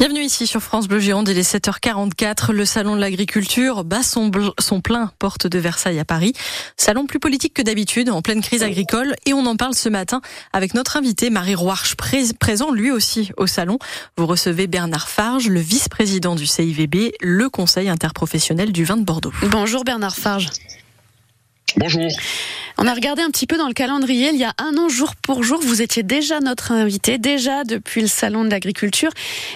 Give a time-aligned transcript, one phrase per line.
[0.00, 2.52] Bienvenue ici sur France Bleu Gironde, il est 7h44.
[2.52, 4.30] Le salon de l'agriculture bat son,
[4.80, 6.32] plein porte de Versailles à Paris.
[6.78, 9.14] Salon plus politique que d'habitude, en pleine crise agricole.
[9.26, 10.22] Et on en parle ce matin
[10.54, 13.78] avec notre invité Marie Roarch, présent lui aussi au salon.
[14.16, 19.34] Vous recevez Bernard Farge, le vice-président du CIVB, le Conseil interprofessionnel du vin de Bordeaux.
[19.50, 20.48] Bonjour Bernard Farge.
[21.76, 22.08] Bonjour.
[22.78, 24.30] On a regardé un petit peu dans le calendrier.
[24.32, 28.00] Il y a un an, jour pour jour, vous étiez déjà notre invité, déjà depuis
[28.00, 29.10] le Salon de l'Agriculture.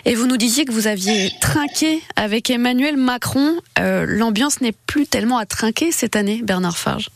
[0.04, 3.56] Et vous nous disiez que vous aviez trinqué avec Emmanuel Macron.
[3.78, 7.08] Euh, l'ambiance n'est plus tellement à trinquer cette année, Bernard Farge.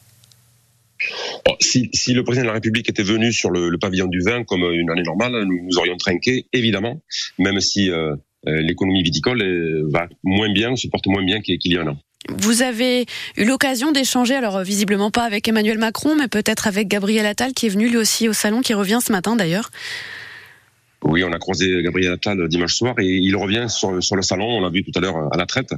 [1.60, 4.91] Si, le président de la République était venu sur le, pavillon du vin comme une
[4.91, 7.00] année normale, nous, nous aurions trinqué, évidemment,
[7.38, 9.42] même si euh, euh, l'économie viticole
[9.91, 11.98] va moins bien, se porte moins bien qu'il y a un an.
[12.37, 13.06] Vous avez
[13.37, 17.66] eu l'occasion d'échanger, alors visiblement pas avec Emmanuel Macron, mais peut-être avec Gabriel Attal, qui
[17.66, 19.70] est venu lui aussi au salon, qui revient ce matin d'ailleurs.
[21.05, 24.59] Oui, on a croisé Gabriel Attal dimanche soir et il revient sur, le salon.
[24.59, 25.72] On l'a vu tout à l'heure à la traite,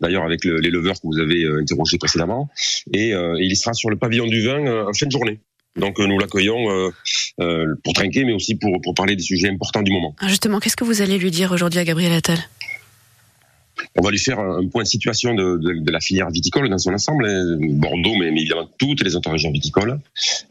[0.00, 2.50] d'ailleurs avec les leveurs que vous avez euh, interrogés précédemment.
[2.92, 5.40] Et, euh, il sera sur le pavillon du vin euh, en fin de journée.
[5.76, 6.90] Donc nous l'accueillons
[7.84, 10.16] pour trinquer, mais aussi pour, pour parler des sujets importants du moment.
[10.20, 12.38] Ah, justement, qu'est-ce que vous allez lui dire aujourd'hui à Gabriel Attal?
[13.98, 16.78] On va lui faire un point de situation de, de, de la filière viticole dans
[16.78, 17.56] son ensemble, hein.
[17.60, 19.98] Bordeaux, mais, évidemment toutes les autres régions viticoles.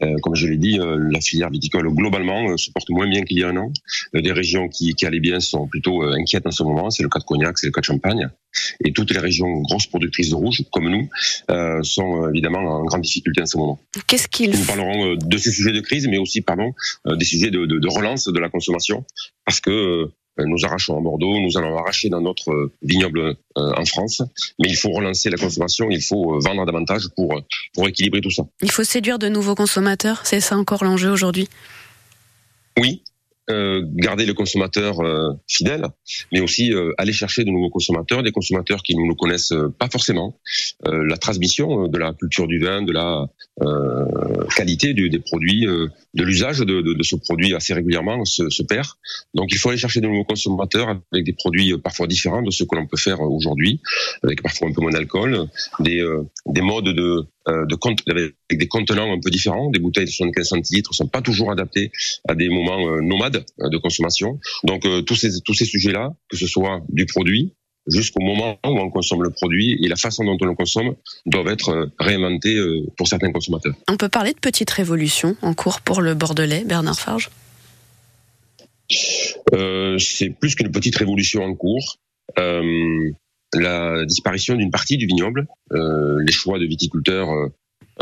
[0.02, 3.22] Euh, comme je l'ai dit, euh, la filière viticole globalement euh, se porte moins bien
[3.22, 3.72] qu'il y a un an.
[4.14, 6.90] des régions qui, qui allaient bien sont plutôt inquiètes en ce moment.
[6.90, 8.28] C'est le cas de Cognac, c'est le cas de Champagne.
[8.84, 11.08] Et toutes les régions grosses productrices de rouge, comme nous,
[11.82, 13.78] sont évidemment en grande difficulté en ce moment.
[14.06, 16.72] Qu'est-ce qu'il Nous parlerons de ces sujets de crise, mais aussi, pardon,
[17.06, 19.04] des sujets de, de, de relance de la consommation,
[19.44, 20.12] parce que euh,
[20.44, 24.22] nous arrachons à Bordeaux, nous allons arracher dans notre euh, vignoble euh, en France.
[24.58, 27.40] Mais il faut relancer la consommation, il faut vendre davantage pour,
[27.74, 28.44] pour équilibrer tout ça.
[28.62, 31.48] Il faut séduire de nouveaux consommateurs, c'est ça encore l'enjeu aujourd'hui?
[32.78, 33.02] Oui,
[33.48, 35.86] euh, garder le consommateur euh, fidèle,
[36.32, 39.88] mais aussi euh, aller chercher de nouveaux consommateurs, des consommateurs qui ne nous connaissent pas
[39.88, 40.38] forcément.
[40.84, 43.26] la transmission de la culture du vin, de la
[44.56, 48.88] qualité des produits, de l'usage de, de, de, ce produit assez régulièrement se, se, perd.
[49.34, 52.64] Donc il faut aller chercher de nouveaux consommateurs avec des produits parfois différents de ce
[52.64, 53.80] que l'on peut faire aujourd'hui,
[54.22, 55.48] avec parfois un peu moins d'alcool,
[55.80, 56.04] des,
[56.46, 59.70] des modes de, de compte, avec des contenants un peu différents.
[59.70, 61.90] Des bouteilles de 75 centilitres sont pas toujours adaptées
[62.28, 64.38] à des moments nomades euh, de consommation.
[64.64, 67.54] Donc euh, tous ces tous ces sujets-là, que ce soit du produit
[67.86, 71.48] jusqu'au moment où on consomme le produit et la façon dont on le consomme doivent
[71.48, 72.58] être euh, réinventés
[72.96, 73.74] pour certains consommateurs.
[73.88, 77.30] On peut parler de petites révolutions en cours pour le Bordelais, Bernard Farge?
[79.54, 81.98] Euh, C'est plus qu'une petite révolution en cours.
[82.38, 83.10] Euh,
[83.54, 87.28] la disparition d'une partie du vignoble, euh, les choix de viticulteurs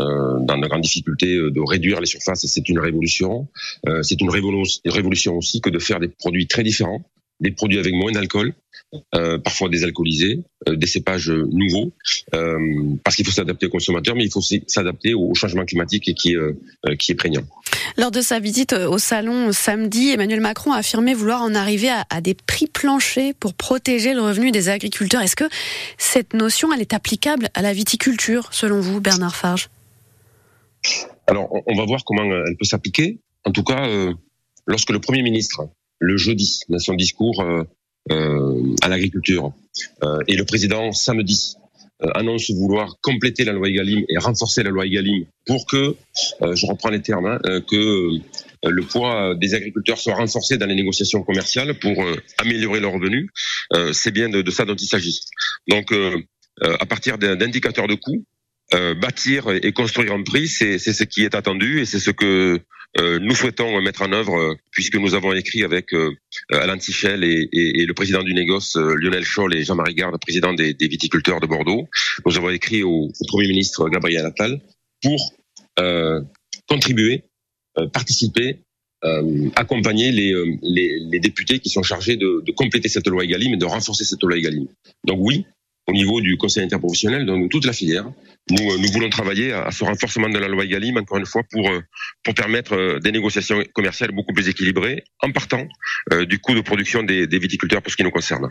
[0.01, 3.47] euh, dans de grandes difficultés euh, de réduire les surfaces, c'est une révolution.
[3.87, 7.01] Euh, c'est une révolution aussi que de faire des produits très différents,
[7.39, 8.53] des produits avec moins d'alcool,
[9.13, 11.93] euh, parfois désalcoolisés, euh, des cépages nouveaux,
[12.33, 16.35] euh, parce qu'il faut s'adapter aux consommateurs, mais il faut s'adapter au changement climatique qui
[16.99, 17.43] qui est prégnant.
[17.97, 22.19] Lors de sa visite au salon samedi, Emmanuel Macron a affirmé vouloir en arriver à,
[22.19, 25.21] des prix planchers pour protéger le revenu des agriculteurs.
[25.21, 25.47] Est-ce que
[25.97, 29.69] cette notion, elle est applicable à la viticulture, selon vous, Bernard Farge?
[31.27, 33.19] Alors, on va voir comment euh, elle peut s'appliquer.
[33.45, 34.13] En tout cas, euh,
[34.65, 35.69] lorsque le Premier ministre,
[35.99, 39.53] le jeudi, dans son discours euh, à l'agriculture,
[40.27, 41.55] et le président samedi,
[42.13, 45.95] annonce vouloir compléter la loi Egalim et renforcer la loi Egalim pour que,
[46.41, 47.39] je reprends les termes, hein,
[47.69, 48.09] que
[48.63, 52.03] le poids des agriculteurs soit renforcé dans les négociations commerciales pour
[52.37, 53.29] améliorer leurs revenus.
[53.93, 55.19] c'est bien de, de, ça dont il s'agit.
[55.67, 55.93] Donc,
[56.61, 58.25] à partir d'indicateurs de coûts,
[58.73, 62.25] euh, bâtir et construire un prix, c'est ce qui est attendu et c'est ce que
[62.25, 62.59] euh,
[62.97, 66.11] nous souhaitons mettre en œuvre puisque nous avons écrit avec euh,
[66.49, 70.73] Alain Tichel et, et, le président du négoce Lionel Scholl et Jean-Marie Garde, président des,
[70.73, 71.87] des, viticulteurs de Bordeaux.
[72.25, 74.61] Nous avons écrit au, Premier ministre Gabriel Attal
[75.01, 75.35] pour
[76.67, 77.23] contribuer,
[77.91, 78.59] participer
[79.55, 84.05] accompagner les, députés qui sont chargés de, de, compléter cette loi Egalim et de renforcer
[84.05, 84.67] cette loi Egalim.
[85.03, 85.45] Donc oui,
[85.87, 88.09] au niveau du conseil interprofessionnel, donc toute la filière,
[88.49, 91.41] nous, euh, nous voulons travailler à, ce renforcement de la loi Egalim, encore une fois,
[91.51, 91.81] pour, euh,
[92.23, 95.67] pour permettre euh, des négociations commerciales beaucoup plus équilibrées, en partant
[96.27, 98.49] du coût de production des, des, viticulteurs pour ce qui nous concerne.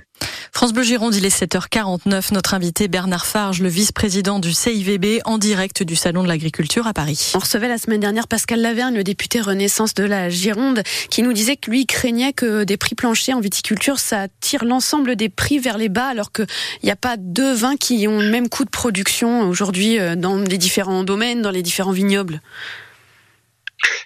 [0.53, 2.33] France Bleu Gironde, il est 7h49.
[2.33, 6.93] Notre invité Bernard Farge, le vice-président du CIVB, en direct du Salon de l'Agriculture à
[6.93, 7.33] Paris.
[7.35, 11.33] On recevait la semaine dernière Pascal Lavergne, le député Renaissance de la Gironde, qui nous
[11.33, 15.59] disait que lui craignait que des prix planchers en viticulture, ça tire l'ensemble des prix
[15.59, 16.47] vers les bas, alors qu'il
[16.83, 20.37] n'y a pas deux vins qui ont le même coût de production aujourd'hui euh, dans
[20.37, 22.41] les différents domaines, dans les différents vignobles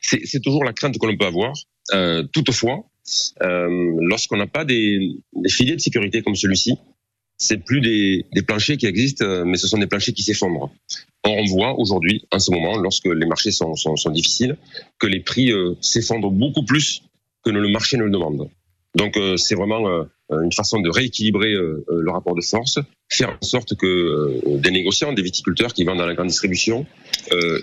[0.03, 1.53] C'est toujours la crainte que l'on peut avoir.
[1.95, 2.85] Euh, toutefois,
[3.41, 4.99] lorsqu'on n'a pas des,
[5.35, 6.79] des filets de sécurité comme celui-ci,
[7.39, 10.71] c'est plus des, planchers qui existent, euh, mais ce sont des planchers qui s'effondrent.
[11.25, 13.75] on voit aujourd'hui, en ce moment, lorsque les marchés sont,
[14.11, 14.57] difficiles,
[14.99, 17.03] que les prix euh, s'effondrent beaucoup plus
[17.45, 18.51] que le marché ne le demande.
[18.97, 22.79] Donc euh, c'est vraiment une façon de rééquilibrer le rapport de force,
[23.11, 26.87] faire en sorte que des négociants, des viticulteurs qui vendent dans la grande distribution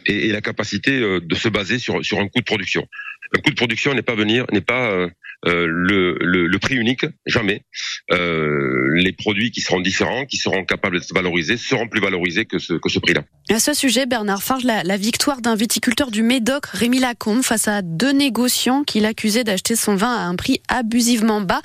[0.08, 2.88] aient, la capacité de se baser sur un coût de production.
[3.36, 5.10] Un coût de production n'est pas venir, n'est pas euh,
[5.44, 7.64] le, le, le, prix unique, jamais.
[8.12, 12.60] Euh, les produits qui seront différents, qui seront capables d'être valorisés, seront plus valorisés que
[12.60, 13.24] ce, que ce prix-là.
[13.50, 17.68] À ce sujet, Bernard Farge, la, la victoire d'un viticulteur du Médoc, Rémi Lacombe, face
[17.68, 21.62] à deux négociants qu'il accusait d'acheter son vin à un prix abusivement bas,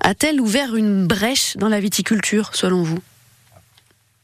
[0.00, 2.98] a-t-elle ouvert une brèche dans la viticulture, selon vous?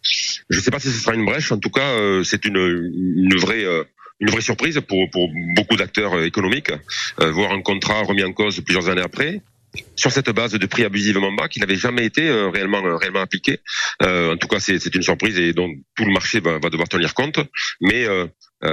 [0.02, 1.52] Je ne sais pas si ce sera une brèche.
[1.52, 3.64] En tout cas, euh, c'est une, une vraie
[4.20, 6.72] une vraie surprise pour, pour beaucoup d'acteurs euh, économiques,
[7.20, 9.42] euh, voir un contrat remis en cause plusieurs années après
[9.96, 13.58] sur cette base de prix abusivement bas qui n'avait jamais été euh, réellement réellement appliqué.
[14.00, 17.12] en tout cas, c'est une surprise et dont tout le marché va, va devoir tenir
[17.12, 17.38] compte.
[17.82, 18.06] Mais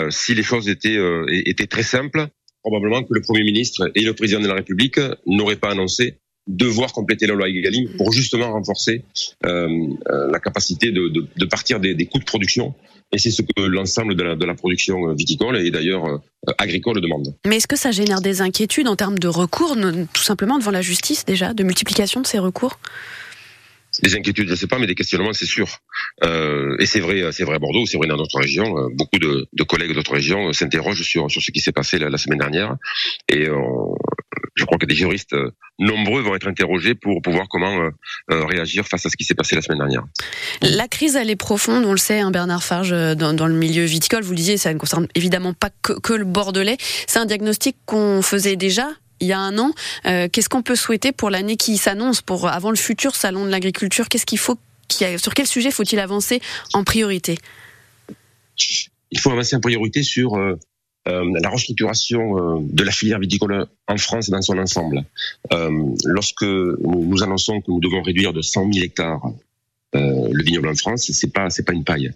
[0.10, 0.98] si les choses étaient
[1.28, 2.28] étaient très simples,
[2.62, 6.94] probablement que le Premier ministre et le Président de la République n'auraient pas annoncé devoir
[6.94, 9.04] compléter la loi Egalim pour justement renforcer
[9.44, 12.76] la capacité de, de, de partir des, des coûts de production
[13.12, 16.18] et c'est ce que l'ensemble de la, de la, production viticole et d'ailleurs euh,
[16.58, 17.36] agricole demande.
[17.46, 19.78] Mais est-ce que ça génère des inquiétudes en termes de recours,
[20.14, 22.80] tout simplement devant la justice déjà, de multiplication de ces recours?
[24.04, 25.80] Des inquiétudes, je ne sais pas, mais des questionnements, c'est sûr.
[26.26, 28.78] Euh, et c'est vrai, c'est vrai à Bordeaux, c'est vrai dans notre région.
[28.78, 32.10] Euh, beaucoup de, de collègues d'autres régions s'interrogent sur sur ce qui s'est passé la,
[32.10, 32.76] la, semaine dernière.
[33.30, 33.96] Et on,
[34.56, 37.90] je crois que des juristes euh, nombreux vont être interrogés pour pouvoir comment euh,
[38.32, 40.04] euh, réagir face à ce qui s'est passé la semaine dernière.
[40.62, 43.84] La crise, elle est profonde, on le sait, hein, Bernard Farge, dans, dans, le milieu
[43.84, 44.24] viticole.
[44.24, 46.78] Vous le disiez, ça ne concerne évidemment pas que, que le Bordelais.
[47.08, 48.88] C'est un diagnostic qu'on faisait déjà
[49.20, 49.74] il y a un an.
[50.06, 53.50] Euh, Qu'est-ce qu'on peut souhaiter pour l'année qui s'annonce, pour avant le futur salon de
[53.50, 54.10] l'agriculture?
[54.10, 54.58] Qu'est-ce qu'il faut,
[54.90, 56.42] sur quel sujet faut-il avancer
[56.74, 57.38] en priorité?
[59.12, 60.58] Il faut avancer en priorité sur euh, euh,
[61.06, 65.04] la restructuration euh, de la filière viticole en France dans son ensemble.
[65.54, 65.72] Euh,
[66.06, 69.22] lorsque nous, annonçons que nous devons réduire de 100 000 hectares
[69.98, 72.12] le vignoble en France, c'est pas c'est pas une paille.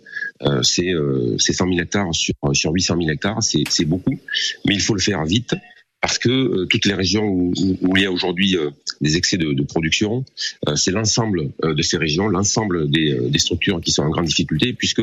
[0.64, 4.20] c'est 100 000 hectares sur sur 800 000 hectares, c'est beaucoup,
[4.66, 5.56] mais il faut le faire vite
[6.02, 7.54] parce que euh, toutes les régions où,
[7.96, 8.70] il y a aujourd'hui euh,
[9.02, 10.24] des excès de, de production,
[10.68, 14.74] euh, c'est l'ensemble de ces régions, l'ensemble des, des, structures qui sont en grande difficulté,
[14.74, 15.02] puisque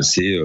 [0.00, 0.36] c'est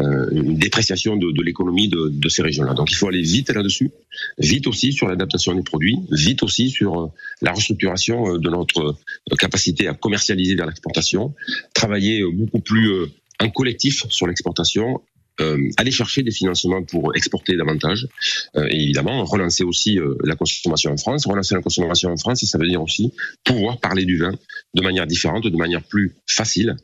[0.00, 2.72] une dépréciation de, de l'économie de, de, ces régions-là.
[2.74, 3.90] Donc il faut aller vite là-dessus,
[4.38, 7.12] vite aussi sur l'adaptation des produits, vite aussi sur
[7.42, 8.96] la restructuration de notre
[9.38, 11.34] capacité à commercialiser vers l'exportation,
[11.74, 13.06] travailler beaucoup plus
[13.42, 15.11] en collectif sur l'exportation, euh,
[15.76, 18.08] aller chercher des financements pour exporter davantage
[18.56, 21.26] euh, et évidemment relancer aussi euh, la consommation en France.
[21.26, 23.12] Relancer la consommation en France, ça veut dire aussi
[23.44, 24.34] pouvoir parler du vin
[24.74, 26.76] de manière différente, de manière plus facile.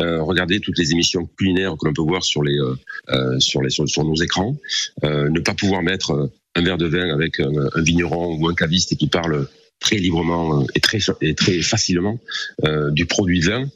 [0.00, 3.70] Euh, regarder toutes les émissions culinaires que l'on peut voir sur les euh, sur les
[3.70, 4.56] sur, nos écrans.
[5.02, 8.96] ne pas pouvoir mettre un verre de vin avec un, un vigneron ou un caviste
[8.96, 9.48] qui parle
[9.82, 12.18] très librement et très, et très facilement
[12.64, 13.68] euh, du produit vin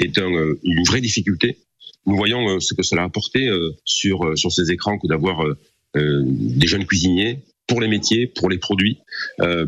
[0.00, 0.30] est un,
[0.62, 1.58] une vraie difficulté
[2.06, 5.06] nous voyons euh, ce que cela a apporté euh, sur, euh, sur ces écrans que
[5.06, 5.44] d'avoir
[5.94, 9.00] des jeunes cuisiniers pour les métiers, pour les produits,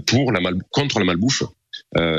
[0.06, 1.42] pour la mal, contre la malbouffe,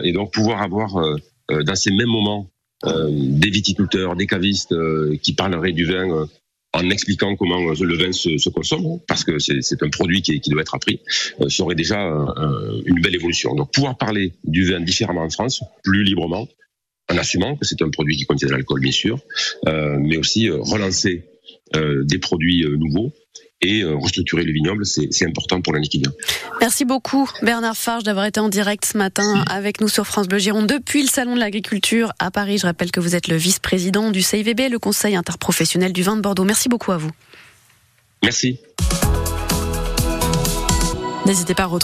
[0.03, 1.03] et donc pouvoir avoir
[1.49, 2.47] dans ces mêmes moments
[2.85, 4.75] des viticulteurs, des cavistes
[5.23, 6.27] qui parleraient du vin
[6.75, 10.49] en expliquant comment le vin se, se consomme, parce que c'est un produit qui, qui,
[10.49, 10.99] doit être appris,
[11.41, 11.99] euh, serait déjà
[12.85, 13.55] une belle évolution.
[13.55, 16.47] Donc pouvoir parler du vin différemment en France, plus librement,
[17.11, 19.19] en assumant que c'est un produit qui contient de l'alcool, bien sûr,
[19.67, 21.25] euh, mais aussi euh, relancer
[21.75, 23.11] euh, des produits nouveaux
[23.61, 26.11] et restructurer le vignoble, c'est important pour l'année qui vient.
[26.59, 30.37] Merci beaucoup Bernard Farge d'avoir été en direct ce matin avec nous sur France Bleu
[30.37, 32.59] Gironde depuis le Salon de l'Agriculture à Paris.
[32.59, 36.21] Je rappelle que vous êtes le vice-président du CIVB, le Conseil interprofessionnel du vin de
[36.21, 36.43] Bordeaux.
[36.43, 37.11] Merci beaucoup à vous.
[38.21, 38.59] Merci.
[41.25, 41.83] N'hésitez pas à retrouver